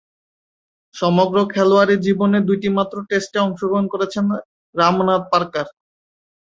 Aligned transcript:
সমগ্র 0.95 1.37
খেলোয়াড়ী 1.53 1.95
জীবনে 2.05 2.39
দুইটিমাত্র 2.47 2.95
টেস্টে 3.09 3.37
অংশগ্রহণ 3.39 3.85
করেছেন 3.93 4.25
রামনাথ 4.75 5.23
পার্কার। 5.31 5.67